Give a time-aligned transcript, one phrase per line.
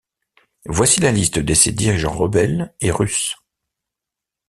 [0.65, 3.37] Voici la liste de ces dirigeants rebelles et russes.